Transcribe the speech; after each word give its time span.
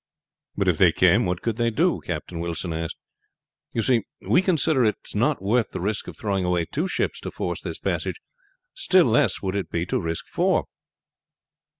"But 0.57 0.67
if 0.67 0.79
they 0.79 0.91
came 0.91 1.27
what 1.27 1.43
could 1.43 1.57
they 1.57 1.69
do?" 1.69 2.01
Captain 2.03 2.39
Wilson 2.39 2.73
asked. 2.73 2.97
"You 3.71 3.83
see 3.83 4.05
we 4.27 4.41
consider 4.41 4.83
it 4.83 4.95
is 5.05 5.13
not 5.13 5.43
worth 5.43 5.69
the 5.69 5.79
risk 5.79 6.07
of 6.07 6.17
throwing 6.17 6.43
away 6.43 6.65
two 6.65 6.87
ships 6.87 7.19
two 7.19 7.29
force 7.29 7.61
this 7.61 7.77
passage, 7.77 8.15
still 8.73 9.05
less 9.05 9.43
would 9.43 9.55
it 9.55 9.69
be 9.69 9.85
to 9.85 10.01
risk 10.01 10.25
four." 10.25 10.65